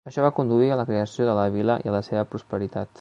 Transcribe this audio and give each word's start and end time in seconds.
Això 0.09 0.21
va 0.25 0.29
conduir 0.37 0.69
a 0.71 0.77
la 0.79 0.85
creació 0.87 1.27
de 1.27 1.35
la 1.41 1.45
vila 1.57 1.77
i 1.87 1.93
a 1.93 1.95
la 1.97 2.03
seva 2.09 2.25
prosperitat. 2.33 2.99